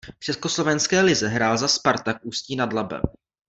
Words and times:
V 0.21 0.23
československé 0.23 1.01
lize 1.01 1.27
hrál 1.27 1.57
za 1.57 1.67
Spartak 1.67 2.25
Ústí 2.25 2.55
nad 2.55 2.73
Labem. 2.73 3.01